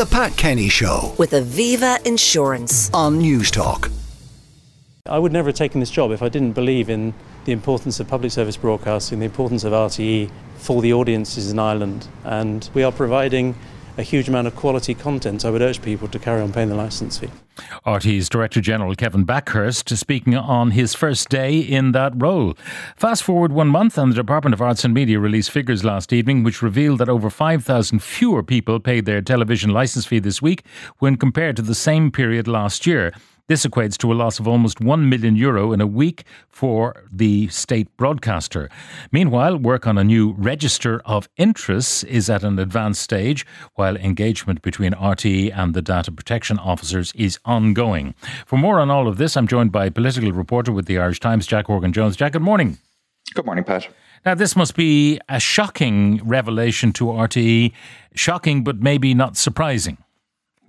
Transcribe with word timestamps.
The 0.00 0.06
Pat 0.06 0.34
Kenny 0.38 0.70
Show 0.70 1.14
with 1.18 1.32
Aviva 1.32 2.00
Insurance. 2.06 2.90
on 2.94 3.20
Newstalk. 3.20 3.92
I 5.04 5.18
would 5.18 5.30
never 5.30 5.50
have 5.50 5.56
taken 5.56 5.78
this 5.78 5.90
job 5.90 6.10
if 6.10 6.22
I 6.22 6.30
didn't 6.30 6.52
believe 6.52 6.88
in 6.88 7.12
the 7.44 7.52
importance 7.52 8.00
of 8.00 8.08
public 8.08 8.32
service 8.32 8.56
broadcasting, 8.56 9.18
the 9.18 9.26
importance 9.26 9.62
of 9.62 9.74
RTE 9.74 10.30
for 10.56 10.80
the 10.80 10.94
audiences 10.94 11.50
in 11.50 11.58
Ireland. 11.58 12.08
And 12.24 12.66
we 12.72 12.82
are 12.82 12.90
providing 12.90 13.54
a 13.96 14.02
huge 14.02 14.28
amount 14.28 14.46
of 14.46 14.56
quality 14.56 14.94
content. 14.94 15.44
I 15.44 15.50
would 15.50 15.62
urge 15.62 15.82
people 15.82 16.08
to 16.08 16.18
carry 16.18 16.40
on 16.40 16.52
paying 16.52 16.68
the 16.68 16.74
licence 16.74 17.18
fee. 17.18 17.30
RTE's 17.86 18.28
Director 18.28 18.60
General 18.60 18.94
Kevin 18.94 19.24
Bakhurst 19.24 19.96
speaking 19.96 20.34
on 20.34 20.70
his 20.70 20.94
first 20.94 21.28
day 21.28 21.58
in 21.58 21.92
that 21.92 22.12
role. 22.16 22.54
Fast 22.96 23.22
forward 23.22 23.52
one 23.52 23.68
month, 23.68 23.98
and 23.98 24.12
the 24.12 24.16
Department 24.16 24.54
of 24.54 24.62
Arts 24.62 24.84
and 24.84 24.94
Media 24.94 25.18
released 25.18 25.50
figures 25.50 25.84
last 25.84 26.12
evening 26.12 26.42
which 26.42 26.62
revealed 26.62 26.98
that 26.98 27.08
over 27.08 27.30
5,000 27.30 28.02
fewer 28.02 28.42
people 28.42 28.80
paid 28.80 29.04
their 29.04 29.20
television 29.20 29.70
licence 29.70 30.06
fee 30.06 30.18
this 30.18 30.40
week 30.40 30.64
when 30.98 31.16
compared 31.16 31.56
to 31.56 31.62
the 31.62 31.74
same 31.74 32.10
period 32.10 32.48
last 32.48 32.86
year. 32.86 33.12
This 33.50 33.66
equates 33.66 33.98
to 33.98 34.12
a 34.12 34.14
loss 34.14 34.38
of 34.38 34.46
almost 34.46 34.80
1 34.80 35.08
million 35.08 35.34
euro 35.34 35.72
in 35.72 35.80
a 35.80 35.86
week 35.88 36.22
for 36.48 37.02
the 37.10 37.48
state 37.48 37.88
broadcaster. 37.96 38.70
Meanwhile, 39.10 39.56
work 39.56 39.88
on 39.88 39.98
a 39.98 40.04
new 40.04 40.34
register 40.38 41.02
of 41.04 41.28
interests 41.36 42.04
is 42.04 42.30
at 42.30 42.44
an 42.44 42.60
advanced 42.60 43.02
stage, 43.02 43.44
while 43.74 43.96
engagement 43.96 44.62
between 44.62 44.92
RTE 44.92 45.52
and 45.52 45.74
the 45.74 45.82
data 45.82 46.12
protection 46.12 46.60
officers 46.60 47.12
is 47.16 47.40
ongoing. 47.44 48.14
For 48.46 48.56
more 48.56 48.78
on 48.78 48.88
all 48.88 49.08
of 49.08 49.16
this, 49.16 49.36
I'm 49.36 49.48
joined 49.48 49.72
by 49.72 49.88
political 49.90 50.30
reporter 50.30 50.70
with 50.70 50.86
the 50.86 51.00
Irish 51.00 51.18
Times, 51.18 51.44
Jack 51.44 51.66
Horgan 51.66 51.92
Jones. 51.92 52.14
Jack, 52.14 52.34
good 52.34 52.42
morning. 52.42 52.78
Good 53.34 53.46
morning, 53.46 53.64
Pat. 53.64 53.88
Now, 54.24 54.36
this 54.36 54.54
must 54.54 54.76
be 54.76 55.18
a 55.28 55.40
shocking 55.40 56.20
revelation 56.24 56.92
to 56.92 57.06
RTE. 57.06 57.72
Shocking, 58.14 58.62
but 58.62 58.80
maybe 58.80 59.12
not 59.12 59.36
surprising. 59.36 59.98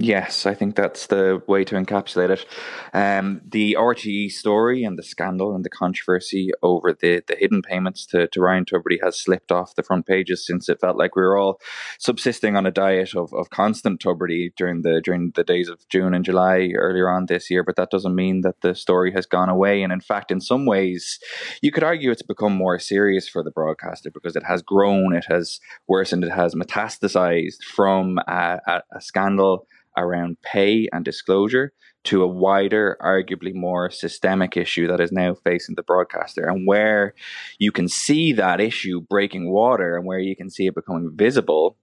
Yes, 0.03 0.47
I 0.47 0.55
think 0.55 0.75
that's 0.75 1.05
the 1.07 1.43
way 1.45 1.63
to 1.63 1.75
encapsulate 1.75 2.31
it. 2.31 2.45
Um, 2.91 3.39
the 3.47 3.77
RTE 3.79 4.31
story 4.31 4.83
and 4.83 4.97
the 4.97 5.03
scandal 5.03 5.53
and 5.53 5.63
the 5.63 5.69
controversy 5.69 6.49
over 6.63 6.97
the, 6.99 7.21
the 7.27 7.35
hidden 7.35 7.61
payments 7.61 8.07
to, 8.07 8.27
to 8.29 8.41
Ryan 8.41 8.65
Tubridy 8.65 8.97
has 9.03 9.21
slipped 9.21 9.51
off 9.51 9.75
the 9.75 9.83
front 9.83 10.07
pages 10.07 10.43
since 10.43 10.69
it 10.69 10.81
felt 10.81 10.97
like 10.97 11.15
we 11.15 11.21
were 11.21 11.37
all 11.37 11.59
subsisting 11.99 12.55
on 12.55 12.65
a 12.65 12.71
diet 12.71 13.13
of, 13.13 13.31
of 13.31 13.51
constant 13.51 14.01
Tubridy 14.01 14.49
during 14.57 14.81
the 14.81 15.01
during 15.03 15.33
the 15.35 15.43
days 15.43 15.69
of 15.69 15.87
June 15.87 16.15
and 16.15 16.25
July 16.25 16.71
earlier 16.75 17.07
on 17.07 17.27
this 17.27 17.51
year. 17.51 17.63
But 17.63 17.75
that 17.75 17.91
doesn't 17.91 18.15
mean 18.15 18.41
that 18.41 18.61
the 18.61 18.73
story 18.73 19.11
has 19.11 19.27
gone 19.27 19.49
away. 19.49 19.83
And 19.83 19.93
in 19.93 20.01
fact, 20.01 20.31
in 20.31 20.41
some 20.41 20.65
ways, 20.65 21.19
you 21.61 21.71
could 21.71 21.83
argue 21.83 22.09
it's 22.09 22.23
become 22.23 22.53
more 22.53 22.79
serious 22.79 23.29
for 23.29 23.43
the 23.43 23.51
broadcaster 23.51 24.09
because 24.09 24.35
it 24.35 24.45
has 24.47 24.63
grown, 24.63 25.13
it 25.13 25.25
has 25.27 25.59
worsened, 25.87 26.23
it 26.23 26.31
has 26.31 26.55
metastasized 26.55 27.61
from 27.75 28.17
a, 28.27 28.57
a, 28.65 28.81
a 28.95 29.01
scandal 29.01 29.67
around 29.97 30.37
pay 30.41 30.87
and 30.91 31.05
disclosure 31.05 31.73
to 32.03 32.23
a 32.23 32.27
wider, 32.27 32.97
arguably 33.01 33.53
more 33.53 33.91
systemic 33.91 34.57
issue 34.57 34.87
that 34.87 34.99
is 34.99 35.11
now 35.11 35.35
facing 35.35 35.75
the 35.75 35.83
broadcaster. 35.83 36.47
And 36.47 36.67
where 36.67 37.13
you 37.59 37.71
can 37.71 37.87
see 37.87 38.33
that 38.33 38.59
issue 38.59 39.01
breaking 39.01 39.51
water 39.51 39.95
and 39.95 40.05
where 40.05 40.19
you 40.19 40.35
can 40.35 40.49
see 40.49 40.67
it 40.67 40.75
becoming 40.75 41.11
visible 41.13 41.77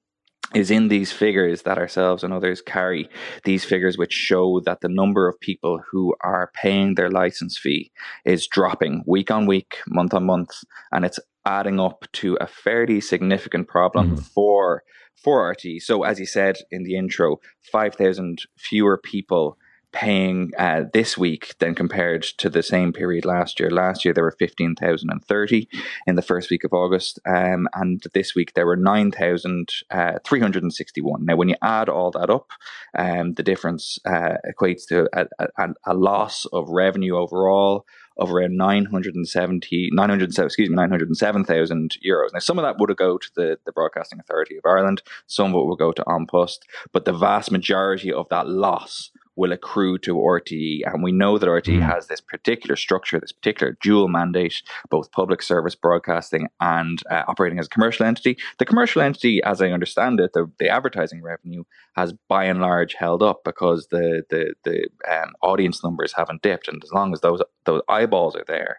is 0.55 0.70
in 0.70 0.89
these 0.89 1.12
figures 1.12 1.62
that 1.62 1.78
ourselves 1.78 2.25
and 2.25 2.33
others 2.33 2.62
carry, 2.62 3.09
these 3.45 3.65
figures 3.65 3.98
which 3.98 4.12
show 4.12 4.61
that 4.61 4.81
the 4.81 4.89
number 4.89 5.28
of 5.28 5.39
people 5.41 5.81
who 5.91 6.15
are 6.22 6.50
paying 6.55 6.95
their 6.95 7.11
license 7.11 7.59
fee 7.59 7.93
is 8.25 8.47
dropping 8.47 9.05
week 9.06 9.31
on 9.31 9.47
week, 9.47 9.78
month 9.87 10.15
on 10.15 10.25
month, 10.25 10.50
and 10.91 11.05
it's 11.05 11.20
adding 11.49 11.81
up 11.81 12.05
to 12.13 12.37
a 12.41 12.47
fairly 12.47 13.01
significant 13.01 13.67
problem 13.69 14.17
Mhm. 14.17 14.23
for 14.35 14.83
for 15.25 15.43
RTE. 15.53 15.81
So 15.81 16.05
as 16.05 16.21
you 16.21 16.27
said 16.27 16.55
in 16.71 16.85
the 16.85 16.95
intro, 16.95 17.41
5,000 17.73 18.39
fewer 18.57 18.97
people 19.13 19.57
paying 19.91 20.51
uh, 20.59 20.83
this 20.93 21.17
week 21.19 21.55
than 21.61 21.75
compared 21.75 22.23
to 22.23 22.49
the 22.51 22.63
same 22.63 22.93
period 22.93 23.25
last 23.25 23.59
year. 23.59 23.71
Last 23.71 24.05
year 24.05 24.13
there 24.15 24.23
were 24.23 24.37
15,030 24.39 25.67
in 26.06 26.15
the 26.15 26.21
first 26.22 26.50
week 26.50 26.62
of 26.65 26.72
August, 26.75 27.19
um, 27.27 27.67
and 27.75 28.03
this 28.15 28.34
week 28.34 28.53
there 28.55 28.67
were 28.67 28.77
9,361. 28.77 31.25
now, 31.25 31.37
when 31.37 31.49
you 31.49 31.56
add 31.62 31.89
all 31.89 32.11
that 32.12 32.28
up, 32.31 32.51
um, 32.97 33.33
the 33.34 33.43
difference 33.43 33.99
uh, 34.05 34.34
equates 34.47 34.87
to 34.89 35.09
a, 35.15 35.27
a, 35.59 35.69
a 35.87 35.95
loss 35.95 36.45
of 36.53 36.69
revenue 36.69 37.17
overall 37.17 37.84
of 38.19 38.33
around 38.33 38.56
970, 38.56 39.91
907, 39.93 40.47
excuse 40.47 40.69
me, 40.69 40.75
907,000 40.75 41.97
euros. 42.05 42.33
Now, 42.33 42.41
some 42.41 42.59
of 42.59 42.65
that 42.65 42.79
would 42.79 42.97
go 42.97 43.19
to 43.19 43.29
the, 43.34 43.59
the 43.65 43.73
Broadcasting 43.73 44.19
Authority 44.21 44.56
of 44.56 44.65
Ireland, 44.67 45.03
some 45.27 45.55
of 45.55 45.61
it 45.61 45.67
will 45.67 45.77
go 45.77 45.93
to 45.93 46.05
An 46.09 46.27
Post, 46.27 46.67
but 46.93 47.05
the 47.05 47.12
vast 47.12 47.51
majority 47.51 48.12
of 48.12 48.28
that 48.31 48.49
loss 48.49 49.11
will 49.38 49.53
accrue 49.53 49.97
to 49.99 50.16
RTE. 50.16 50.82
And 50.84 51.03
we 51.03 51.12
know 51.12 51.38
that 51.38 51.49
RTE 51.49 51.78
Mm. 51.78 51.87
has 51.94 52.09
this 52.09 52.21
particular 52.21 52.76
structure, 52.76 53.19
this 53.21 53.32
particular 53.32 53.76
dual 53.81 54.09
mandate, 54.09 54.62
both 54.91 55.12
public 55.12 55.41
service 55.43 55.76
broadcasting 55.76 56.49
and 56.60 57.00
uh, 57.10 57.22
operating 57.28 57.59
as 57.59 57.66
a 57.66 57.71
commercial 57.71 58.04
entity. 58.04 58.37
The 58.59 58.65
commercial 58.65 59.00
entity, 59.00 59.41
as 59.44 59.62
I 59.62 59.69
understand 59.71 60.19
it, 60.21 60.32
the, 60.34 60.50
the 60.59 60.69
advertising 60.69 61.22
revenue 61.22 61.62
has 61.97 62.12
by 62.28 62.44
and 62.44 62.60
large 62.60 62.94
held 62.94 63.22
up 63.22 63.38
because 63.44 63.88
the 63.88 64.25
the, 64.31 64.54
the 64.65 64.88
um, 65.10 65.32
audience 65.43 65.82
numbers 65.84 66.12
haven't 66.16 66.43
dipped. 66.43 66.69
And 66.69 66.82
as 66.82 66.93
long 66.93 67.12
as 67.12 67.21
those 67.21 67.41
those 67.65 67.82
eyeballs 67.88 68.34
are 68.37 68.44
there, 68.47 68.78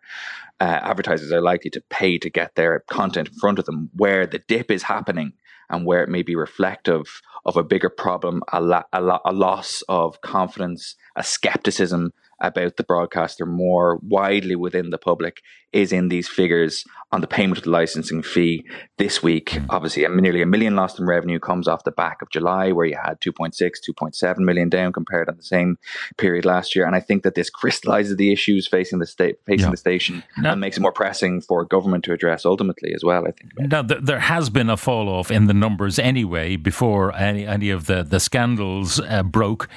uh, 0.59 0.79
advertisers 0.91 1.31
are 1.31 1.41
likely 1.41 1.69
to 1.71 1.81
pay 1.89 2.17
to 2.17 2.29
get 2.29 2.55
their 2.55 2.83
content 2.89 3.29
in 3.29 3.33
front 3.35 3.59
of 3.59 3.65
them. 3.65 3.89
Where 3.95 4.27
the 4.27 4.39
dip 4.39 4.69
is 4.71 4.83
happening 4.83 5.33
and 5.69 5.85
where 5.85 6.03
it 6.03 6.09
may 6.09 6.21
be 6.21 6.35
reflective 6.35 7.21
of 7.45 7.57
a 7.57 7.63
bigger 7.63 7.89
problem, 7.89 8.43
a, 8.51 8.83
a, 8.93 9.01
lo- 9.01 9.19
a 9.25 9.31
loss 9.31 9.83
of 9.87 10.21
confidence, 10.21 10.95
a 11.15 11.23
skepticism 11.23 12.13
about 12.41 12.77
the 12.77 12.83
broadcaster 12.83 13.45
more 13.45 13.99
widely 14.01 14.55
within 14.55 14.89
the 14.89 14.97
public 14.97 15.41
is 15.71 15.91
in 15.91 16.07
these 16.09 16.27
figures 16.27 16.83
on 17.11 17.21
the 17.21 17.27
payment 17.27 17.57
of 17.59 17.63
the 17.63 17.69
licensing 17.69 18.23
fee 18.23 18.65
this 18.97 19.21
week. 19.21 19.59
Obviously, 19.69 20.03
a, 20.03 20.09
nearly 20.09 20.41
a 20.41 20.45
million 20.45 20.75
lost 20.75 20.99
in 20.99 21.05
revenue 21.05 21.39
comes 21.39 21.67
off 21.67 21.83
the 21.83 21.91
back 21.91 22.21
of 22.23 22.29
July, 22.31 22.71
where 22.71 22.87
you 22.87 22.97
had 23.03 23.19
2.6, 23.21 23.53
2.7 23.61 24.37
million 24.39 24.69
down 24.69 24.91
compared 24.91 25.29
on 25.29 25.37
the 25.37 25.43
same 25.43 25.77
period 26.17 26.43
last 26.45 26.75
year. 26.75 26.85
And 26.87 26.95
I 26.95 26.99
think 26.99 27.21
that 27.23 27.35
this 27.35 27.49
crystallizes 27.51 28.15
the 28.17 28.31
issues 28.31 28.67
facing 28.67 28.97
the 28.99 29.05
state, 29.05 29.35
facing 29.45 29.65
Yeah. 29.67 29.71
the 29.71 29.77
station, 29.77 30.23
Now- 30.37 30.53
and 30.53 30.61
makes 30.61 30.77
it 30.77 30.81
more 30.81 30.91
pressing 30.91 31.41
for 31.41 31.63
government 31.65 32.03
to 32.05 32.13
address 32.13 32.45
ultimately 32.45 32.93
as 32.95 33.03
well. 33.03 33.27
I 33.27 33.31
think. 33.31 33.51
Now, 33.71 33.83
th- 33.83 34.01
there 34.03 34.19
has 34.19 34.49
been 34.49 34.69
a 34.69 34.77
fall 34.77 35.07
off 35.07 35.29
in 35.29 35.45
the 35.45 35.53
numbers 35.53 35.99
anyway 35.99 36.55
before 36.55 37.15
any, 37.15 37.45
any 37.45 37.69
of 37.69 37.85
the, 37.85 38.01
the 38.03 38.19
scandals 38.19 38.99
uh, 38.99 39.21
broke. 39.23 39.67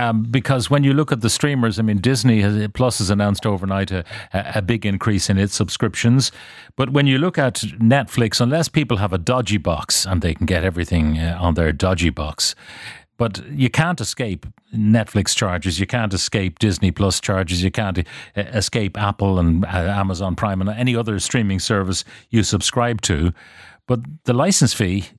Um, 0.00 0.22
because 0.22 0.70
when 0.70 0.82
you 0.82 0.94
look 0.94 1.12
at 1.12 1.20
the 1.20 1.28
streamers, 1.28 1.78
I 1.78 1.82
mean, 1.82 1.98
Disney 1.98 2.40
has, 2.40 2.68
Plus 2.72 2.98
has 2.98 3.10
announced 3.10 3.44
overnight 3.44 3.90
a, 3.90 4.02
a 4.32 4.62
big 4.62 4.86
increase 4.86 5.28
in 5.28 5.36
its 5.36 5.54
subscriptions. 5.54 6.32
But 6.74 6.90
when 6.90 7.06
you 7.06 7.18
look 7.18 7.36
at 7.36 7.56
Netflix, 7.78 8.40
unless 8.40 8.68
people 8.68 8.96
have 8.96 9.12
a 9.12 9.18
dodgy 9.18 9.58
box 9.58 10.06
and 10.06 10.22
they 10.22 10.32
can 10.32 10.46
get 10.46 10.64
everything 10.64 11.18
uh, 11.18 11.36
on 11.38 11.52
their 11.52 11.70
dodgy 11.70 12.08
box, 12.08 12.54
but 13.18 13.46
you 13.50 13.68
can't 13.68 14.00
escape 14.00 14.46
Netflix 14.74 15.36
charges. 15.36 15.78
You 15.78 15.86
can't 15.86 16.14
escape 16.14 16.58
Disney 16.58 16.90
Plus 16.90 17.20
charges. 17.20 17.62
You 17.62 17.70
can't 17.70 17.98
uh, 17.98 18.02
escape 18.40 18.96
Apple 18.96 19.38
and 19.38 19.66
uh, 19.66 19.68
Amazon 19.68 20.34
Prime 20.34 20.62
and 20.62 20.70
any 20.70 20.96
other 20.96 21.18
streaming 21.18 21.58
service 21.58 22.04
you 22.30 22.42
subscribe 22.42 23.02
to. 23.02 23.34
But 23.86 24.00
the 24.24 24.32
license 24.32 24.72
fee, 24.72 25.10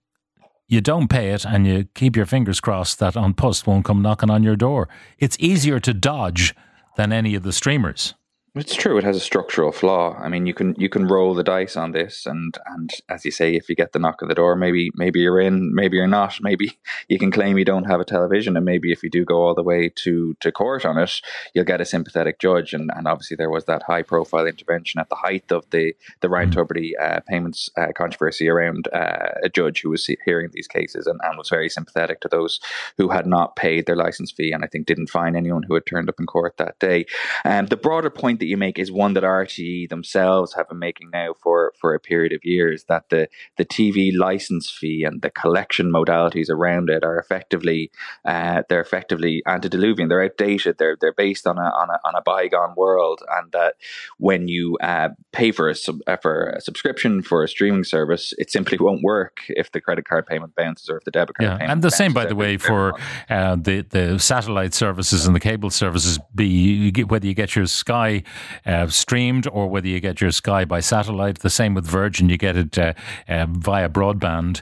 you 0.72 0.80
don't 0.80 1.10
pay 1.10 1.32
it 1.32 1.46
and 1.46 1.68
you 1.68 1.84
keep 1.96 2.16
your 2.16 2.26
fingers 2.26 2.62
crossed 2.62 2.98
that 3.00 3.18
An 3.18 3.34
Post 3.34 3.68
won't 3.68 3.84
come 3.84 4.02
knocking 4.02 4.30
on 4.30 4.42
your 4.42 4.56
door. 4.56 4.88
It's 5.20 5.36
easier 5.38 5.82
to 5.82 5.94
dodge 5.94 6.56
than 6.96 7.12
any 7.12 7.36
of 7.36 7.44
the 7.44 7.52
streamers. 7.52 8.16
It's 8.54 8.76
true. 8.76 8.98
It 8.98 9.06
has 9.06 9.16
a 9.16 9.22
structural 9.22 9.72
flaw. 9.72 10.14
I 10.20 10.28
mean, 10.28 10.46
you 10.46 10.54
can 10.54 10.76
you 10.78 10.90
can 10.90 11.08
roll 11.08 11.34
the 11.34 11.42
dice 11.44 11.78
on 11.78 11.94
this, 11.94 12.26
and 12.26 12.58
and 12.66 12.92
as 13.08 13.24
you 13.24 13.32
say, 13.32 13.56
if 13.56 13.70
you 13.70 13.76
get 13.76 13.94
the 13.94 14.00
knock 14.00 14.22
on 14.22 14.28
the 14.28 14.36
door, 14.36 14.58
maybe 14.58 14.92
maybe 14.94 15.22
you're 15.22 15.40
in, 15.40 15.74
maybe 15.74 15.96
you're 15.96 16.08
not. 16.08 16.38
Maybe 16.42 16.78
you 17.08 17.18
can 17.18 17.32
claim 17.32 17.58
you 17.58 17.64
don't 17.64 17.86
have 17.86 18.02
a 18.02 18.06
television, 18.06 18.58
and 18.58 18.66
maybe 18.66 18.92
if 18.92 19.04
you 19.04 19.10
do 19.10 19.24
go 19.24 19.42
all 19.42 19.56
the 19.56 19.64
way 19.64 19.90
to 20.04 20.36
to 20.42 20.52
court 20.52 20.86
on 20.86 20.98
it, 20.98 21.22
you'll 21.54 21.64
get 21.64 21.80
a 21.80 21.86
sympathetic 21.86 22.40
judge. 22.40 22.74
And 22.74 22.92
and 22.94 23.08
obviously 23.08 23.38
there 23.38 23.50
was 23.50 23.66
that 23.66 23.84
high 23.84 24.02
profile 24.02 24.46
intervention 24.46 25.00
at 25.00 25.08
the 25.08 25.16
height 25.16 25.50
of 25.50 25.70
the 25.70 25.94
the 26.20 26.28
Ryan 26.28 26.52
Tubridy 26.52 26.92
uh, 27.00 27.22
payments 27.30 27.70
uh, 27.78 27.94
controversy 27.96 28.50
around 28.50 28.90
uh, 28.92 29.30
a 29.44 29.50
judge 29.50 29.82
who 29.82 29.92
was 29.92 30.10
hearing 30.26 30.50
these 30.52 30.68
cases 30.68 31.08
and, 31.08 31.22
and 31.24 31.38
was 31.38 31.48
very 31.48 31.70
sympathetic 31.70 32.20
to 32.20 32.28
those 32.28 32.60
who 32.98 33.08
had 33.08 33.28
not 33.28 33.56
paid 33.56 33.86
their 33.86 33.96
license 33.96 34.32
fee, 34.32 34.52
and 34.52 34.66
I 34.66 34.68
think 34.68 34.88
didn't 34.88 35.10
find 35.10 35.38
anyone 35.38 35.64
who 35.64 35.76
had 35.76 35.86
turned 35.86 36.10
up 36.10 36.20
in 36.20 36.26
court 36.26 36.56
that 36.58 36.78
day. 36.80 37.06
Um, 37.46 37.68
the 37.68 37.78
broader 37.78 38.10
point 38.10 38.41
that 38.42 38.48
you 38.48 38.58
make 38.58 38.80
is 38.80 38.92
one 38.92 39.14
that 39.14 39.24
RTE 39.24 39.90
themselves 39.90 40.56
have 40.56 40.68
been 40.68 40.80
making 40.80 41.12
now 41.12 41.34
for, 41.42 41.74
for 41.80 41.94
a 41.94 42.00
period 42.00 42.34
of 42.34 42.44
years. 42.44 42.86
That 42.86 43.10
the 43.10 43.30
the 43.58 43.66
TV 43.66 44.12
license 44.16 44.70
fee 44.70 45.04
and 45.04 45.22
the 45.22 45.30
collection 45.30 45.92
modalities 45.92 46.50
around 46.50 46.90
it 46.90 47.04
are 47.04 47.18
effectively 47.20 47.92
uh, 48.26 48.64
they're 48.68 48.82
effectively 48.82 49.44
antediluvian. 49.46 50.10
They're 50.10 50.24
outdated. 50.24 50.78
They're 50.80 50.98
they're 51.00 51.14
based 51.14 51.46
on 51.48 51.58
a 51.58 51.62
on 51.62 51.90
a, 51.90 52.00
on 52.04 52.16
a 52.16 52.22
bygone 52.22 52.74
world, 52.76 53.22
and 53.32 53.52
that 53.52 53.76
when 54.18 54.48
you 54.48 54.78
uh, 54.82 55.10
pay 55.32 55.52
for 55.52 55.70
a 55.70 55.76
sub, 55.76 56.00
uh, 56.08 56.18
for 56.18 56.48
a 56.50 56.62
subscription 56.62 57.22
for 57.22 57.44
a 57.44 57.48
streaming 57.48 57.84
service, 57.84 58.34
it 58.38 58.52
simply 58.52 58.78
won't 58.80 59.04
work 59.04 59.42
if 59.50 59.72
the 59.72 59.80
credit 59.80 60.06
card 60.06 60.26
payment 60.26 60.56
bounces 60.56 60.90
or 60.90 60.98
if 60.98 61.04
the 61.04 61.12
debit 61.12 61.36
card 61.36 61.48
yeah. 61.48 61.58
payment. 61.58 61.72
And 61.72 61.82
the 61.84 61.92
same, 61.92 62.14
by 62.14 62.26
the 62.26 62.36
way, 62.36 62.58
for 62.58 62.94
uh, 63.30 63.56
the 63.56 63.86
the 63.88 64.18
satellite 64.18 64.74
services 64.74 65.28
and 65.28 65.36
the 65.36 65.40
cable 65.40 65.70
services. 65.70 66.20
Be 66.34 66.48
you 66.48 66.92
get, 66.92 67.10
whether 67.10 67.28
you 67.28 67.34
get 67.34 67.56
your 67.56 67.68
Sky 67.68 68.24
uh, 68.66 68.88
streamed 68.88 69.48
or 69.52 69.68
whether 69.68 69.88
you 69.88 70.00
get 70.00 70.22
your 70.22 70.32
Sky 70.32 70.66
by 70.66 70.80
satellite. 70.80 71.40
The 71.40 71.50
same 71.50 71.74
with 71.74 71.86
Virgin, 71.86 72.30
you 72.30 72.38
get 72.38 72.56
it 72.58 72.78
uh, 72.78 72.94
uh, 73.28 73.48
via 73.50 73.90
broadband. 73.90 74.62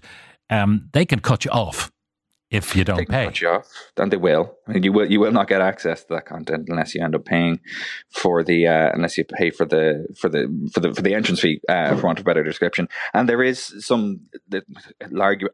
Um, 0.49 0.89
they 0.93 1.05
can 1.05 1.19
cut 1.19 1.45
you 1.45 1.51
off 1.51 1.91
if 2.51 2.75
you 2.75 2.83
don't 2.83 2.97
can 2.97 3.05
pay. 3.05 3.25
cut 3.25 3.41
you 3.41 3.49
off, 3.49 3.67
and 3.97 4.11
they 4.11 4.17
will. 4.17 4.55
I 4.67 4.73
mean, 4.73 4.83
you 4.83 4.91
will 4.91 5.09
you 5.09 5.19
will 5.19 5.31
not 5.31 5.47
get 5.47 5.61
access 5.61 6.03
to 6.05 6.15
that 6.15 6.25
content 6.25 6.67
unless 6.67 6.95
you 6.95 7.03
end 7.03 7.15
up 7.15 7.25
paying 7.25 7.59
for 8.09 8.43
the 8.43 8.67
uh, 8.67 8.89
unless 8.93 9.17
you 9.17 9.23
pay 9.23 9.51
for 9.51 9.65
the 9.65 10.07
for 10.19 10.29
the 10.29 10.47
for 10.73 10.79
the 10.79 10.93
for 10.93 11.01
the 11.01 11.13
entrance 11.13 11.41
fee, 11.41 11.61
uh, 11.69 11.95
for 11.95 12.07
want 12.07 12.19
of 12.19 12.23
a 12.23 12.25
better 12.25 12.43
description. 12.43 12.87
And 13.13 13.29
there 13.29 13.43
is 13.43 13.85
some 13.85 14.21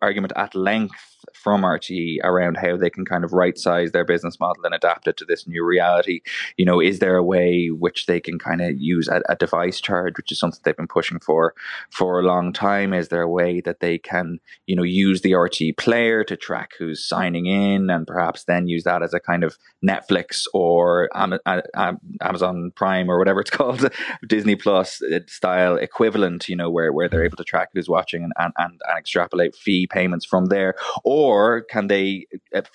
argument 0.01 0.33
at 0.35 0.55
length 0.55 1.14
from 1.35 1.61
RTE 1.61 2.17
around 2.23 2.57
how 2.57 2.77
they 2.77 2.89
can 2.89 3.05
kind 3.05 3.23
of 3.23 3.33
right 3.33 3.57
size 3.57 3.91
their 3.91 4.05
business 4.05 4.39
model 4.39 4.65
and 4.65 4.73
adapt 4.73 5.07
it 5.07 5.17
to 5.17 5.25
this 5.25 5.47
new 5.47 5.65
reality. 5.65 6.21
You 6.57 6.65
know, 6.65 6.79
is 6.79 6.99
there 6.99 7.17
a 7.17 7.23
way 7.23 7.67
which 7.67 8.05
they 8.05 8.19
can 8.19 8.39
kind 8.39 8.61
of 8.61 8.77
use 8.77 9.07
a, 9.07 9.21
a 9.29 9.35
device 9.35 9.81
charge, 9.81 10.17
which 10.17 10.31
is 10.31 10.39
something 10.39 10.59
they've 10.63 10.75
been 10.75 10.87
pushing 10.87 11.19
for 11.19 11.53
for 11.91 12.19
a 12.19 12.23
long 12.23 12.53
time? 12.53 12.93
Is 12.93 13.09
there 13.09 13.21
a 13.21 13.29
way 13.29 13.61
that 13.61 13.79
they 13.79 13.97
can 13.97 14.39
you 14.67 14.75
know 14.75 14.83
use 14.83 15.21
the 15.21 15.31
RTE 15.33 15.77
player 15.77 16.23
to 16.23 16.35
track 16.35 16.71
who's 16.77 17.05
signing 17.05 17.45
in 17.45 17.89
and 17.89 18.07
perhaps 18.07 18.45
then 18.45 18.67
use 18.67 18.83
that 18.83 19.03
as 19.03 19.13
a 19.13 19.19
kind 19.19 19.43
of 19.43 19.57
Netflix 19.85 20.45
or 20.53 21.09
uh, 21.15 21.93
Amazon 22.21 22.71
Prime 22.75 23.09
or 23.09 23.17
whatever 23.19 23.41
it's 23.41 23.49
called, 23.59 23.89
Disney 24.27 24.55
Plus 24.55 25.01
uh, 25.01 25.19
style 25.27 25.75
equivalent, 25.77 26.49
you 26.49 26.55
know, 26.55 26.69
where, 26.69 26.91
where 26.91 27.07
they're 27.07 27.25
able 27.25 27.37
to 27.37 27.43
track 27.43 27.69
who's 27.73 27.89
watching 27.89 28.23
and, 28.23 28.33
and, 28.37 28.53
and, 28.57 28.81
and 28.87 28.97
extrapolate 28.97 29.55
fee 29.55 29.87
payments 29.87 30.25
from 30.25 30.47
there? 30.47 30.75
Or 31.03 31.24
can 31.69 31.87
they 31.87 32.25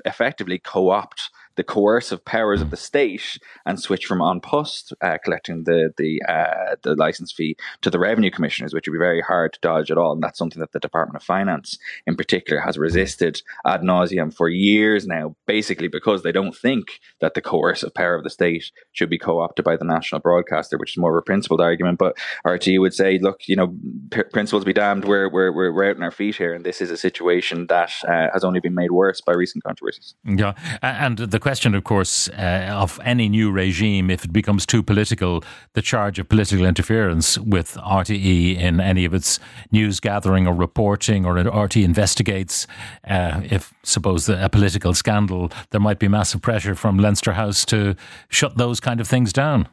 effectively 0.04 0.58
co 0.58 0.90
opt 0.90 1.30
the 1.60 1.64
coercive 1.64 2.24
powers 2.24 2.62
of 2.62 2.70
the 2.70 2.76
state 2.78 3.38
and 3.66 3.78
switch 3.78 4.06
from 4.06 4.22
An 4.22 4.40
Post 4.40 4.94
uh, 5.02 5.18
collecting 5.22 5.64
the 5.64 5.92
the 5.98 6.22
uh, 6.26 6.76
the 6.80 6.94
license 6.94 7.32
fee 7.32 7.54
to 7.82 7.90
the 7.90 7.98
revenue 7.98 8.30
commissioners, 8.30 8.72
which 8.72 8.88
would 8.88 8.94
be 8.94 8.98
very 8.98 9.20
hard 9.20 9.52
to 9.52 9.60
dodge 9.60 9.90
at 9.90 9.98
all. 9.98 10.12
And 10.12 10.22
that's 10.22 10.38
something 10.38 10.60
that 10.60 10.72
the 10.72 10.80
Department 10.80 11.16
of 11.16 11.22
Finance, 11.22 11.78
in 12.06 12.16
particular, 12.16 12.62
has 12.62 12.78
resisted 12.78 13.42
ad 13.66 13.82
nauseum 13.82 14.32
for 14.32 14.48
years 14.48 15.06
now, 15.06 15.36
basically 15.46 15.88
because 15.88 16.22
they 16.22 16.32
don't 16.32 16.56
think 16.56 16.98
that 17.20 17.34
the 17.34 17.42
coercive 17.42 17.92
power 17.92 18.14
of 18.14 18.24
the 18.24 18.30
state 18.30 18.70
should 18.92 19.10
be 19.10 19.18
co-opted 19.18 19.62
by 19.62 19.76
the 19.76 19.84
national 19.84 20.22
broadcaster, 20.22 20.78
which 20.78 20.92
is 20.92 20.96
more 20.96 21.14
of 21.14 21.20
a 21.20 21.26
principled 21.26 21.60
argument. 21.60 21.98
But 21.98 22.16
RTE 22.46 22.80
would 22.80 22.94
say, 22.94 23.18
look, 23.18 23.46
you 23.46 23.56
know, 23.56 23.76
p- 24.10 24.22
principles 24.32 24.64
be 24.64 24.72
damned, 24.72 25.04
we're, 25.04 25.28
we're, 25.28 25.52
we're, 25.52 25.72
we're 25.74 25.90
out 25.90 25.96
on 25.96 26.02
our 26.02 26.10
feet 26.10 26.36
here, 26.36 26.54
and 26.54 26.64
this 26.64 26.80
is 26.80 26.90
a 26.90 26.96
situation 26.96 27.66
that 27.66 27.92
uh, 28.08 28.28
has 28.32 28.44
only 28.44 28.60
been 28.60 28.74
made 28.74 28.92
worse 28.92 29.20
by 29.20 29.34
recent 29.34 29.62
controversies. 29.62 30.14
Yeah, 30.24 30.54
and 30.80 31.18
the 31.18 31.38
question, 31.38 31.49
of 31.74 31.84
course, 31.84 32.28
uh, 32.28 32.68
of 32.70 33.00
any 33.04 33.28
new 33.28 33.50
regime, 33.50 34.10
if 34.10 34.24
it 34.24 34.32
becomes 34.32 34.64
too 34.64 34.82
political, 34.82 35.42
the 35.74 35.82
charge 35.82 36.18
of 36.18 36.28
political 36.28 36.64
interference 36.64 37.38
with 37.38 37.74
RTE 37.74 38.56
in 38.56 38.80
any 38.80 39.04
of 39.04 39.12
its 39.12 39.38
news 39.72 40.00
gathering 40.00 40.46
or 40.46 40.54
reporting, 40.54 41.26
or 41.26 41.34
RTE 41.34 41.84
investigates, 41.84 42.66
uh, 43.08 43.40
if 43.44 43.74
suppose 43.82 44.28
a 44.28 44.48
political 44.48 44.94
scandal, 44.94 45.50
there 45.70 45.80
might 45.80 45.98
be 45.98 46.08
massive 46.08 46.40
pressure 46.40 46.74
from 46.74 46.98
Leinster 46.98 47.32
House 47.32 47.64
to 47.66 47.96
shut 48.28 48.56
those 48.56 48.78
kind 48.78 49.00
of 49.00 49.08
things 49.08 49.32
down. 49.32 49.66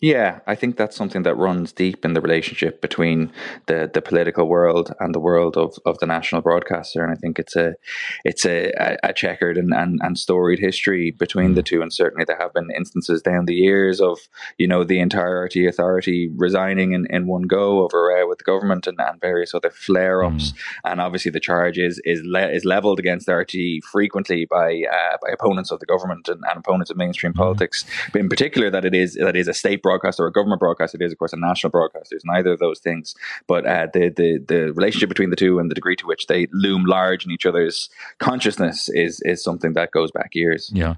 Yeah, 0.00 0.40
I 0.46 0.54
think 0.56 0.76
that's 0.76 0.94
something 0.94 1.22
that 1.22 1.36
runs 1.36 1.72
deep 1.72 2.04
in 2.04 2.12
the 2.12 2.20
relationship 2.20 2.82
between 2.82 3.32
the, 3.64 3.90
the 3.92 4.02
political 4.02 4.46
world 4.46 4.92
and 5.00 5.14
the 5.14 5.20
world 5.20 5.56
of, 5.56 5.78
of 5.86 5.98
the 6.00 6.06
national 6.06 6.42
broadcaster, 6.42 7.02
and 7.02 7.10
I 7.10 7.14
think 7.14 7.38
it's 7.38 7.56
a 7.56 7.76
it's 8.22 8.44
a, 8.44 8.98
a 9.02 9.14
checkered 9.14 9.56
and, 9.56 9.72
and, 9.72 9.98
and 10.02 10.18
storied 10.18 10.58
history 10.58 11.12
between 11.12 11.54
the 11.54 11.62
two, 11.62 11.80
and 11.80 11.90
certainly 11.90 12.26
there 12.26 12.36
have 12.36 12.52
been 12.52 12.68
instances 12.76 13.22
down 13.22 13.46
the 13.46 13.54
years 13.54 13.98
of 13.98 14.18
you 14.58 14.68
know 14.68 14.84
the 14.84 15.00
entire 15.00 15.48
RTE 15.48 15.66
authority 15.66 16.28
resigning 16.36 16.92
in, 16.92 17.06
in 17.08 17.26
one 17.26 17.44
go 17.44 17.82
over 17.82 18.18
uh, 18.18 18.26
with 18.26 18.36
the 18.36 18.44
government 18.44 18.86
and, 18.86 19.00
and 19.00 19.18
various 19.18 19.54
other 19.54 19.70
flare 19.70 20.22
ups, 20.22 20.52
and 20.84 21.00
obviously 21.00 21.30
the 21.30 21.40
charge 21.40 21.78
is 21.78 22.02
is 22.04 22.20
le- 22.22 22.50
is 22.50 22.66
leveled 22.66 22.98
against 22.98 23.28
RTE 23.28 23.82
frequently 23.84 24.44
by 24.44 24.82
uh, 24.92 25.16
by 25.22 25.30
opponents 25.32 25.70
of 25.70 25.80
the 25.80 25.86
government 25.86 26.28
and, 26.28 26.42
and 26.50 26.58
opponents 26.58 26.90
of 26.90 26.98
mainstream 26.98 27.32
politics, 27.32 27.86
but 28.12 28.20
in 28.20 28.28
particular 28.28 28.68
that 28.68 28.84
it 28.84 28.94
is 28.94 29.14
that 29.14 29.36
is 29.36 29.48
a 29.48 29.54
state 29.54 29.82
broadcaster 29.86 30.24
or 30.24 30.28
a 30.28 30.32
government 30.32 30.60
broadcaster. 30.60 30.98
It 31.00 31.04
is, 31.04 31.12
of 31.12 31.18
course, 31.18 31.32
a 31.32 31.36
national 31.38 31.70
broadcaster. 31.70 32.16
It's 32.16 32.24
neither 32.24 32.52
of 32.52 32.58
those 32.58 32.80
things. 32.80 33.14
But 33.46 33.66
uh, 33.66 33.86
the, 33.92 34.08
the 34.08 34.38
the 34.46 34.72
relationship 34.72 35.08
between 35.08 35.30
the 35.30 35.36
two 35.36 35.58
and 35.60 35.70
the 35.70 35.74
degree 35.74 35.96
to 35.96 36.06
which 36.06 36.26
they 36.26 36.48
loom 36.52 36.84
large 36.84 37.24
in 37.24 37.30
each 37.30 37.46
other's 37.46 37.88
consciousness 38.18 38.88
is 38.88 39.20
is 39.24 39.42
something 39.42 39.74
that 39.74 39.92
goes 39.92 40.10
back 40.10 40.30
years. 40.34 40.70
Yeah. 40.74 40.94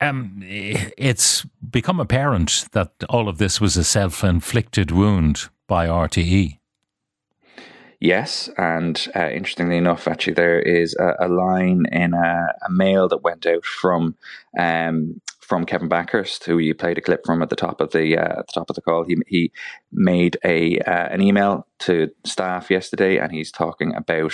Um, 0.00 0.40
it's 0.42 1.44
become 1.78 2.00
apparent 2.00 2.64
that 2.72 2.92
all 3.08 3.28
of 3.28 3.36
this 3.38 3.60
was 3.60 3.76
a 3.76 3.84
self 3.84 4.24
inflicted 4.24 4.90
wound 4.90 5.50
by. 5.68 5.90
RTE. 5.90 6.58
Yes, 8.00 8.48
and 8.56 9.06
uh, 9.14 9.28
interestingly 9.28 9.76
enough, 9.76 10.08
actually, 10.08 10.32
there 10.32 10.58
is 10.58 10.96
a, 10.98 11.26
a 11.26 11.28
line 11.28 11.84
in 11.92 12.14
a, 12.14 12.54
a 12.66 12.70
mail 12.70 13.08
that 13.08 13.22
went 13.22 13.44
out 13.44 13.64
from 13.64 14.16
um, 14.58 15.20
from 15.50 15.66
Kevin 15.66 15.88
Bakhurst, 15.88 16.44
who 16.44 16.58
you 16.58 16.76
played 16.76 16.96
a 16.96 17.00
clip 17.00 17.26
from 17.26 17.42
at 17.42 17.50
the 17.50 17.56
top 17.56 17.80
of 17.80 17.90
the 17.90 18.16
uh, 18.16 18.38
at 18.38 18.46
the 18.46 18.52
top 18.54 18.70
of 18.70 18.76
the 18.76 18.82
call. 18.82 19.04
He 19.04 19.16
he 19.26 19.52
made 19.92 20.38
a 20.44 20.78
uh, 20.78 21.08
an 21.08 21.20
email 21.20 21.66
to 21.80 22.08
staff 22.24 22.70
yesterday, 22.70 23.18
and 23.18 23.32
he's 23.32 23.50
talking 23.50 23.92
about 23.96 24.32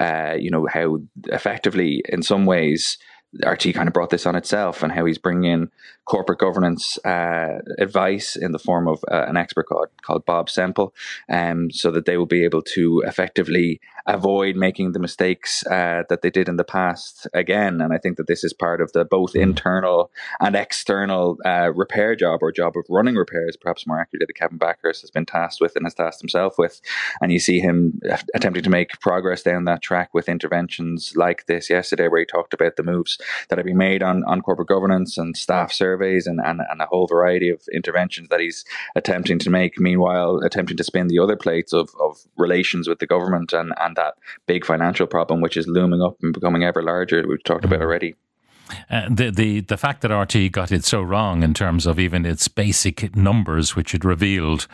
uh, 0.00 0.34
you 0.36 0.50
know 0.50 0.66
how 0.66 0.98
effectively, 1.28 2.02
in 2.08 2.22
some 2.22 2.44
ways. 2.44 2.98
RTE 3.42 3.74
kind 3.74 3.88
of 3.88 3.94
brought 3.94 4.10
this 4.10 4.26
on 4.26 4.36
itself, 4.36 4.82
and 4.82 4.92
how 4.92 5.04
he's 5.04 5.18
bringing 5.18 5.52
in 5.52 5.70
corporate 6.04 6.38
governance 6.38 7.04
uh, 7.04 7.58
advice 7.78 8.36
in 8.36 8.52
the 8.52 8.58
form 8.58 8.86
of 8.86 9.04
uh, 9.10 9.24
an 9.26 9.36
expert 9.36 9.66
called, 9.66 9.88
called 10.02 10.24
Bob 10.24 10.48
Semple, 10.48 10.94
um, 11.28 11.70
so 11.70 11.90
that 11.90 12.06
they 12.06 12.16
will 12.16 12.26
be 12.26 12.44
able 12.44 12.62
to 12.62 13.02
effectively 13.06 13.80
avoid 14.06 14.54
making 14.54 14.92
the 14.92 15.00
mistakes 15.00 15.66
uh, 15.66 16.04
that 16.08 16.22
they 16.22 16.30
did 16.30 16.48
in 16.48 16.56
the 16.56 16.64
past 16.64 17.26
again. 17.34 17.80
And 17.80 17.92
I 17.92 17.98
think 17.98 18.16
that 18.18 18.28
this 18.28 18.44
is 18.44 18.52
part 18.52 18.80
of 18.80 18.92
the 18.92 19.04
both 19.04 19.34
internal 19.34 20.12
and 20.40 20.54
external 20.54 21.38
uh, 21.44 21.72
repair 21.74 22.14
job 22.14 22.38
or 22.40 22.52
job 22.52 22.76
of 22.76 22.84
running 22.88 23.16
repairs, 23.16 23.56
perhaps 23.56 23.86
more 23.86 24.00
accurately, 24.00 24.26
that 24.26 24.34
Kevin 24.34 24.58
Bakhurst 24.58 25.00
has 25.00 25.10
been 25.10 25.26
tasked 25.26 25.60
with 25.60 25.74
and 25.74 25.84
has 25.84 25.94
tasked 25.94 26.20
himself 26.20 26.56
with. 26.56 26.80
And 27.20 27.32
you 27.32 27.40
see 27.40 27.58
him 27.58 28.00
attempting 28.32 28.62
to 28.62 28.70
make 28.70 29.00
progress 29.00 29.42
down 29.42 29.64
that 29.64 29.82
track 29.82 30.14
with 30.14 30.28
interventions 30.28 31.14
like 31.16 31.46
this 31.46 31.68
yesterday, 31.68 32.06
where 32.06 32.20
he 32.20 32.26
talked 32.26 32.54
about 32.54 32.76
the 32.76 32.84
moves 32.84 33.18
that 33.48 33.58
have 33.58 33.66
been 33.66 33.76
made 33.76 34.02
on, 34.02 34.24
on 34.24 34.42
corporate 34.42 34.68
governance 34.68 35.18
and 35.18 35.36
staff 35.36 35.72
surveys 35.72 36.26
and, 36.26 36.40
and, 36.44 36.60
and 36.70 36.80
a 36.80 36.86
whole 36.86 37.06
variety 37.06 37.48
of 37.48 37.62
interventions 37.72 38.28
that 38.28 38.40
he's 38.40 38.64
attempting 38.94 39.38
to 39.40 39.50
make. 39.50 39.78
Meanwhile, 39.78 40.40
attempting 40.44 40.76
to 40.76 40.84
spin 40.84 41.08
the 41.08 41.18
other 41.18 41.36
plates 41.36 41.72
of, 41.72 41.90
of 42.00 42.18
relations 42.36 42.88
with 42.88 42.98
the 42.98 43.06
government 43.06 43.52
and, 43.52 43.72
and 43.80 43.96
that 43.96 44.14
big 44.46 44.64
financial 44.64 45.06
problem, 45.06 45.40
which 45.40 45.56
is 45.56 45.66
looming 45.66 46.02
up 46.02 46.16
and 46.22 46.32
becoming 46.32 46.64
ever 46.64 46.82
larger, 46.82 47.26
we've 47.26 47.42
talked 47.44 47.64
about 47.64 47.76
mm-hmm. 47.76 47.82
already. 47.84 48.14
Uh, 48.90 49.08
the 49.10 49.30
the 49.30 49.60
the 49.60 49.76
fact 49.76 50.00
that 50.00 50.10
RTE 50.10 50.50
got 50.50 50.72
it 50.72 50.84
so 50.84 51.00
wrong 51.00 51.42
in 51.42 51.54
terms 51.54 51.86
of 51.86 51.98
even 51.98 52.26
its 52.26 52.48
basic 52.48 53.14
numbers, 53.14 53.76
which 53.76 53.94
it 53.94 54.04
revealed 54.04 54.66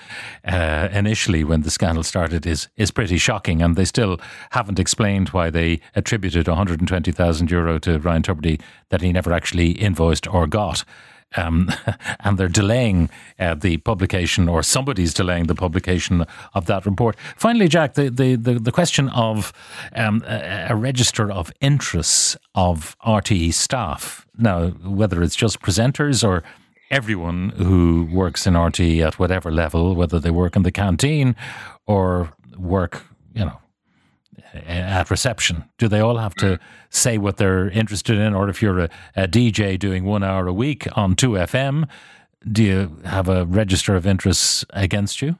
uh, 0.46 0.88
initially 0.92 1.44
when 1.44 1.62
the 1.62 1.70
scandal 1.70 2.02
started, 2.02 2.46
is 2.46 2.68
is 2.76 2.90
pretty 2.90 3.18
shocking, 3.18 3.60
and 3.62 3.76
they 3.76 3.84
still 3.84 4.20
haven't 4.50 4.78
explained 4.78 5.30
why 5.30 5.50
they 5.50 5.80
attributed 5.94 6.48
120,000 6.48 7.50
euro 7.50 7.78
to 7.78 7.98
Ryan 7.98 8.22
Tubridy 8.22 8.60
that 8.88 9.02
he 9.02 9.12
never 9.12 9.32
actually 9.32 9.72
invoiced 9.72 10.26
or 10.26 10.46
got. 10.46 10.84
Um, 11.36 11.70
and 12.20 12.38
they're 12.38 12.48
delaying 12.48 13.10
uh, 13.38 13.54
the 13.54 13.78
publication, 13.78 14.48
or 14.48 14.62
somebody's 14.62 15.14
delaying 15.14 15.46
the 15.46 15.54
publication 15.54 16.26
of 16.54 16.66
that 16.66 16.86
report. 16.86 17.16
Finally, 17.36 17.68
Jack, 17.68 17.94
the 17.94 18.10
the 18.10 18.36
the, 18.36 18.54
the 18.58 18.72
question 18.72 19.08
of 19.10 19.52
um, 19.94 20.22
a, 20.26 20.66
a, 20.70 20.76
register 20.76 21.30
of 21.30 21.52
interests 21.60 22.36
of 22.54 22.96
RTE 23.06 23.54
staff. 23.54 24.26
Now, 24.36 24.68
whether 24.68 25.22
it's 25.22 25.36
just 25.36 25.60
presenters 25.60 26.26
or 26.26 26.42
everyone 26.90 27.50
who 27.50 28.08
works 28.12 28.46
in 28.46 28.54
RTE 28.54 29.06
at 29.06 29.18
whatever 29.18 29.50
level, 29.50 29.94
whether 29.94 30.20
they 30.20 30.30
work 30.30 30.56
in 30.56 30.62
the 30.62 30.70
canteen 30.70 31.34
or 31.86 32.32
work, 32.58 33.02
you 33.34 33.44
know, 33.44 33.58
at 34.54 35.10
reception? 35.10 35.64
Do 35.78 35.88
they 35.88 36.00
all 36.00 36.18
have 36.18 36.34
to 36.36 36.46
mm. 36.46 36.58
say 36.90 37.18
what 37.18 37.36
they're 37.36 37.70
interested 37.70 38.18
in? 38.18 38.34
Or 38.34 38.48
if 38.48 38.62
you're 38.62 38.80
a, 38.80 38.88
a, 39.16 39.28
DJ 39.28 39.78
doing 39.78 40.04
one 40.04 40.22
hour 40.22 40.46
a 40.46 40.52
week 40.52 40.86
on 40.96 41.14
2FM, 41.14 41.88
do 42.50 42.62
you 42.62 42.98
have 43.04 43.28
a 43.28 43.44
register 43.46 43.94
of 43.94 44.06
interests 44.06 44.64
against 44.70 45.22
you? 45.22 45.38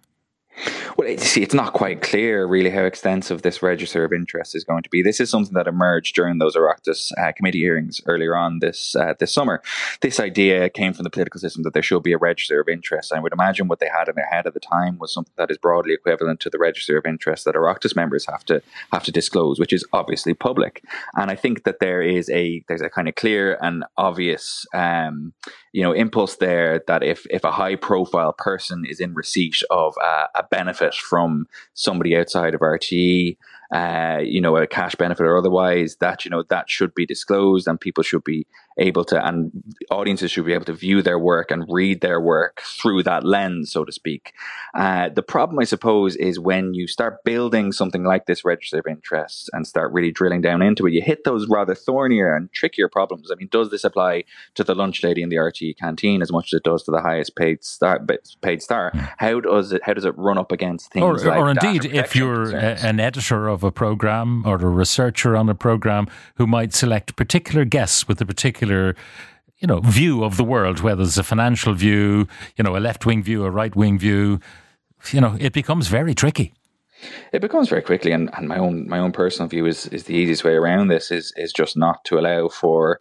Well, 0.96 1.08
you 1.08 1.18
see, 1.18 1.42
it's 1.42 1.54
not 1.54 1.72
quite 1.72 2.02
clear 2.02 2.46
really 2.46 2.70
how 2.70 2.82
extensive 2.82 3.42
this 3.42 3.62
register 3.62 4.04
of 4.04 4.12
interest 4.12 4.54
is 4.54 4.64
going 4.64 4.82
to 4.82 4.90
be. 4.90 5.02
This 5.02 5.20
is 5.20 5.30
something 5.30 5.54
that 5.54 5.66
emerged 5.66 6.14
during 6.14 6.38
those 6.38 6.54
Oireachtas 6.54 7.10
uh, 7.18 7.32
committee 7.32 7.60
hearings 7.60 8.00
earlier 8.06 8.36
on 8.36 8.58
this 8.58 8.94
uh, 8.94 9.14
this 9.18 9.32
summer. 9.32 9.62
This 10.00 10.20
idea 10.20 10.68
came 10.68 10.92
from 10.92 11.04
the 11.04 11.10
political 11.10 11.40
system 11.40 11.62
that 11.62 11.72
there 11.72 11.82
should 11.82 12.02
be 12.02 12.12
a 12.12 12.18
register 12.18 12.60
of 12.60 12.68
interest. 12.68 13.12
I 13.12 13.20
would 13.20 13.32
imagine 13.32 13.68
what 13.68 13.80
they 13.80 13.88
had 13.88 14.08
in 14.08 14.14
their 14.14 14.26
head 14.26 14.46
at 14.46 14.54
the 14.54 14.60
time 14.60 14.98
was 14.98 15.12
something 15.12 15.34
that 15.38 15.50
is 15.50 15.58
broadly 15.58 15.94
equivalent 15.94 16.40
to 16.40 16.50
the 16.50 16.58
register 16.58 16.98
of 16.98 17.06
interest 17.06 17.44
that 17.46 17.54
Oireachtas 17.54 17.96
members 17.96 18.26
have 18.26 18.44
to 18.44 18.62
have 18.92 19.04
to 19.04 19.12
disclose, 19.12 19.58
which 19.58 19.72
is 19.72 19.86
obviously 19.92 20.34
public. 20.34 20.84
And 21.14 21.30
I 21.30 21.36
think 21.36 21.64
that 21.64 21.80
there 21.80 22.02
is 22.02 22.28
a 22.30 22.62
there's 22.68 22.82
a 22.82 22.90
kind 22.90 23.08
of 23.08 23.14
clear 23.14 23.58
and 23.62 23.84
obvious 23.96 24.66
um, 24.74 25.32
you 25.72 25.82
know 25.82 25.92
impulse 25.92 26.36
there 26.36 26.82
that 26.86 27.02
if 27.02 27.26
if 27.30 27.44
a 27.44 27.52
high 27.52 27.76
profile 27.76 28.32
person 28.32 28.84
is 28.84 29.00
in 29.00 29.14
receipt 29.14 29.62
of 29.70 29.94
a 30.34 30.41
benefit 30.50 30.94
from 30.94 31.46
somebody 31.74 32.16
outside 32.16 32.54
of 32.54 32.60
RTE 32.60 33.36
uh, 33.72 34.20
you 34.22 34.40
know, 34.40 34.56
a 34.56 34.66
cash 34.66 34.94
benefit 34.94 35.24
or 35.24 35.36
otherwise, 35.36 35.96
that 35.96 36.24
you 36.24 36.30
know 36.30 36.42
that 36.48 36.68
should 36.68 36.94
be 36.94 37.06
disclosed, 37.06 37.66
and 37.66 37.80
people 37.80 38.02
should 38.02 38.24
be 38.24 38.46
able 38.78 39.04
to, 39.04 39.26
and 39.26 39.50
audiences 39.90 40.30
should 40.30 40.46
be 40.46 40.52
able 40.52 40.64
to 40.64 40.72
view 40.72 41.02
their 41.02 41.18
work 41.18 41.50
and 41.50 41.64
read 41.68 42.00
their 42.00 42.20
work 42.20 42.62
through 42.62 43.02
that 43.02 43.24
lens, 43.24 43.70
so 43.70 43.84
to 43.84 43.92
speak. 43.92 44.32
Uh, 44.74 45.08
the 45.08 45.22
problem, 45.22 45.58
I 45.58 45.64
suppose, 45.64 46.16
is 46.16 46.38
when 46.38 46.74
you 46.74 46.86
start 46.86 47.24
building 47.24 47.72
something 47.72 48.04
like 48.04 48.26
this 48.26 48.44
register 48.44 48.78
of 48.78 48.86
interests 48.86 49.48
and 49.52 49.66
start 49.66 49.92
really 49.92 50.10
drilling 50.10 50.40
down 50.40 50.62
into 50.62 50.86
it, 50.86 50.92
you 50.92 51.02
hit 51.02 51.24
those 51.24 51.46
rather 51.48 51.74
thornier 51.74 52.34
and 52.34 52.52
trickier 52.52 52.88
problems. 52.88 53.30
I 53.30 53.34
mean, 53.36 53.48
does 53.50 53.70
this 53.70 53.84
apply 53.84 54.24
to 54.54 54.64
the 54.64 54.74
lunch 54.74 55.02
lady 55.02 55.22
in 55.22 55.28
the 55.28 55.36
RTE 55.36 55.78
canteen 55.78 56.22
as 56.22 56.32
much 56.32 56.52
as 56.52 56.58
it 56.58 56.64
does 56.64 56.82
to 56.84 56.90
the 56.90 57.00
highest 57.00 57.36
paid 57.36 57.64
star? 57.64 58.04
Paid 58.40 58.62
star? 58.62 58.90
Hmm. 58.90 59.00
How 59.18 59.40
does 59.40 59.72
it? 59.72 59.82
How 59.84 59.94
does 59.94 60.04
it 60.04 60.16
run 60.16 60.38
up 60.38 60.52
against 60.52 60.92
things? 60.92 61.04
Or, 61.04 61.16
like 61.16 61.38
or 61.38 61.50
indeed, 61.50 61.84
if 61.86 62.16
you're 62.16 62.54
a, 62.54 62.78
an 62.80 63.00
editor 63.00 63.48
of 63.48 63.61
a 63.64 63.70
program 63.70 64.42
or 64.46 64.56
a 64.56 64.68
researcher 64.68 65.36
on 65.36 65.48
a 65.48 65.54
program 65.54 66.06
who 66.36 66.46
might 66.46 66.72
select 66.72 67.16
particular 67.16 67.64
guests 67.64 68.08
with 68.08 68.20
a 68.20 68.26
particular 68.26 68.94
you 69.58 69.66
know 69.66 69.80
view 69.80 70.24
of 70.24 70.36
the 70.36 70.44
world 70.44 70.80
whether 70.80 71.02
it's 71.02 71.18
a 71.18 71.22
financial 71.22 71.72
view 71.72 72.26
you 72.56 72.64
know 72.64 72.76
a 72.76 72.80
left 72.80 73.06
wing 73.06 73.22
view 73.22 73.44
a 73.44 73.50
right 73.50 73.76
wing 73.76 73.98
view 73.98 74.40
you 75.10 75.20
know 75.20 75.36
it 75.40 75.52
becomes 75.52 75.88
very 75.88 76.14
tricky. 76.14 76.52
It 77.32 77.40
becomes 77.40 77.68
very 77.68 77.82
quickly 77.82 78.12
and, 78.12 78.30
and 78.34 78.46
my 78.46 78.58
own 78.58 78.88
my 78.88 78.98
own 78.98 79.10
personal 79.10 79.48
view 79.48 79.66
is 79.66 79.86
is 79.86 80.04
the 80.04 80.14
easiest 80.14 80.44
way 80.44 80.54
around 80.54 80.88
this 80.88 81.10
is 81.10 81.32
is 81.36 81.52
just 81.52 81.76
not 81.76 82.04
to 82.04 82.18
allow 82.18 82.48
for 82.48 83.00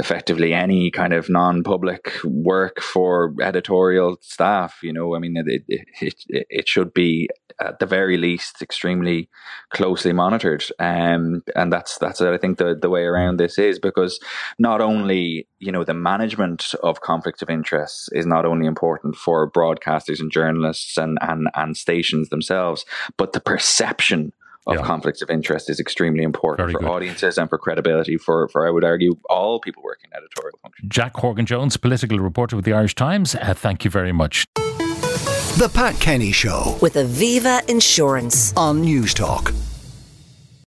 effectively 0.00 0.52
any 0.52 0.90
kind 0.90 1.12
of 1.12 1.28
non-public 1.28 2.12
work 2.24 2.80
for 2.80 3.34
editorial 3.40 4.16
staff. 4.20 4.78
You 4.82 4.92
know, 4.92 5.14
I 5.14 5.18
mean, 5.18 5.36
it, 5.36 5.62
it, 5.68 5.84
it, 6.00 6.46
it 6.48 6.68
should 6.68 6.92
be 6.92 7.28
at 7.60 7.78
the 7.78 7.86
very 7.86 8.16
least 8.16 8.62
extremely 8.62 9.28
closely 9.68 10.12
monitored. 10.12 10.64
Um, 10.78 11.42
and 11.54 11.70
that's, 11.70 11.98
that's, 11.98 12.20
I 12.22 12.38
think 12.38 12.56
the, 12.56 12.74
the 12.80 12.88
way 12.88 13.02
around 13.02 13.36
this 13.36 13.58
is 13.58 13.78
because 13.78 14.18
not 14.58 14.80
only, 14.80 15.46
you 15.58 15.70
know, 15.70 15.84
the 15.84 15.94
management 15.94 16.74
of 16.82 17.02
conflicts 17.02 17.42
of 17.42 17.50
interest 17.50 18.08
is 18.12 18.24
not 18.24 18.46
only 18.46 18.66
important 18.66 19.16
for 19.16 19.50
broadcasters 19.50 20.20
and 20.20 20.32
journalists 20.32 20.96
and, 20.96 21.18
and, 21.20 21.48
and 21.54 21.76
stations 21.76 22.30
themselves, 22.30 22.86
but 23.18 23.34
the 23.34 23.40
perception 23.40 24.32
of 24.70 24.76
yeah. 24.76 24.82
conflicts 24.82 25.20
of 25.20 25.30
interest 25.30 25.68
is 25.68 25.80
extremely 25.80 26.22
important 26.22 26.68
Very 26.68 26.72
for 26.72 26.78
good. 26.80 26.88
audiences 26.88 27.36
and 27.38 27.50
for 27.50 27.58
credibility 27.58 28.16
for, 28.16 28.48
for, 28.48 28.66
I 28.66 28.70
would 28.70 28.84
argue, 28.84 29.16
all 29.28 29.60
people 29.60 29.82
working 29.82 30.10
in 30.12 30.16
editorial 30.16 30.58
functions. 30.62 30.88
Jack 30.88 31.16
Horgan 31.16 31.44
Jones, 31.44 31.76
political 31.76 32.18
reporter 32.18 32.56
with 32.56 32.64
the 32.64 32.72
Irish 32.72 32.94
Times, 32.94 33.34
uh, 33.34 33.52
thank 33.54 33.84
you 33.84 33.90
very 33.90 34.12
much. 34.12 34.46
The 34.54 35.70
Pat 35.74 35.98
Kenny 35.98 36.30
Show 36.32 36.78
with 36.80 36.94
Aviva 36.94 37.68
Insurance 37.68 38.56
on 38.56 38.82
Newstalk. 38.82 39.52